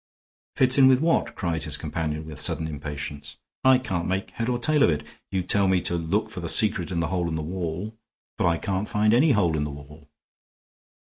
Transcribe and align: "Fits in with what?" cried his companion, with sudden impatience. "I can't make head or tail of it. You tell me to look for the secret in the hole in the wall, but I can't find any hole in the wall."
"Fits 0.55 0.79
in 0.79 0.87
with 0.87 0.99
what?" 0.99 1.35
cried 1.35 1.61
his 1.61 1.77
companion, 1.77 2.25
with 2.25 2.39
sudden 2.39 2.67
impatience. 2.67 3.37
"I 3.63 3.77
can't 3.77 4.07
make 4.07 4.31
head 4.31 4.49
or 4.49 4.57
tail 4.57 4.81
of 4.81 4.89
it. 4.89 5.05
You 5.29 5.43
tell 5.43 5.67
me 5.67 5.79
to 5.81 5.95
look 5.95 6.27
for 6.31 6.39
the 6.39 6.49
secret 6.49 6.89
in 6.89 7.01
the 7.01 7.09
hole 7.09 7.27
in 7.27 7.35
the 7.35 7.43
wall, 7.43 7.95
but 8.35 8.47
I 8.47 8.57
can't 8.57 8.89
find 8.89 9.13
any 9.13 9.33
hole 9.33 9.55
in 9.55 9.63
the 9.63 9.69
wall." 9.69 10.09